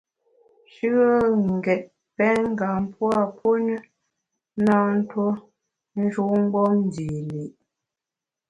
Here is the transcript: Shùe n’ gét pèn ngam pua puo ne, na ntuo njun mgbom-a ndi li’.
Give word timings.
Shùe 0.73 1.09
n’ 1.41 1.43
gét 1.65 1.81
pèn 2.15 2.37
ngam 2.53 2.83
pua 2.95 3.19
puo 3.37 3.51
ne, 3.65 3.75
na 4.65 4.75
ntuo 4.97 5.27
njun 6.01 6.31
mgbom-a 6.45 6.73
ndi 6.85 7.07
li’. 7.29 7.43